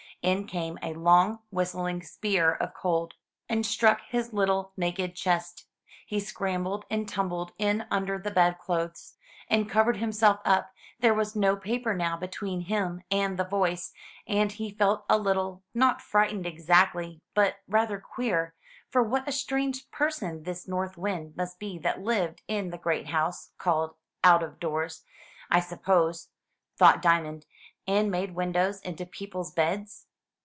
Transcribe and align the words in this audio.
In 0.23 0.45
came 0.45 0.77
a 0.83 0.93
long 0.93 1.39
whistling 1.49 2.03
spear 2.03 2.53
of 2.53 2.75
cold, 2.75 3.15
and 3.49 3.65
struck 3.65 4.01
his 4.07 4.33
little 4.33 4.71
425 4.75 4.77
MY 4.77 4.85
BOOK 4.85 4.97
HOUSE 4.97 5.07
naked 5.07 5.15
chest. 5.17 5.67
He 6.05 6.19
scrambled 6.19 6.85
and 6.91 7.09
tumbled 7.09 7.53
in 7.57 7.87
under 7.89 8.19
the 8.19 8.29
bedclothes, 8.29 9.15
and 9.49 9.67
covered 9.67 9.97
himself 9.97 10.39
up; 10.45 10.73
there 10.99 11.15
was 11.15 11.35
no 11.35 11.55
paper 11.55 11.95
now 11.95 12.17
between 12.17 12.61
him 12.61 13.01
and 13.09 13.35
the 13.39 13.43
voice, 13.43 13.93
and 14.27 14.51
he 14.51 14.69
felt 14.69 15.05
a 15.09 15.17
little— 15.17 15.63
not 15.73 16.03
frightened 16.03 16.45
exactly— 16.45 17.19
but 17.33 17.55
rather 17.67 17.99
queer; 17.99 18.53
for 18.91 19.01
what 19.01 19.27
a 19.27 19.31
strange 19.31 19.89
person 19.89 20.43
this 20.43 20.67
North 20.67 20.97
Wind 20.99 21.35
must 21.35 21.57
be 21.57 21.79
that 21.79 22.03
lived 22.03 22.43
in 22.47 22.69
the 22.69 22.77
great 22.77 23.07
house— 23.07 23.49
"called 23.57 23.95
Out 24.23 24.43
of 24.43 24.59
Doors, 24.59 25.03
I 25.49 25.59
sup 25.61 25.81
pose," 25.81 26.29
thought 26.77 27.01
Diamond— 27.01 27.47
and 27.87 28.11
made 28.11 28.35
windows 28.35 28.79
into 28.81 29.07
people's 29.07 29.49
beds! 29.49 30.05